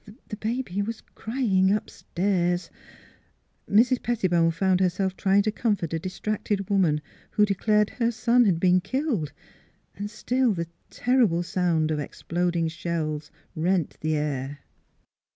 [0.29, 2.71] The baby was crying upstairs....
[3.69, 4.01] Mrs.
[4.01, 8.45] Pettibone found herself trying to com fort a distracted woman, who declared that her son
[8.45, 9.31] had been killed....
[9.95, 14.61] And still the terrible sounds of exploding shells rent the air.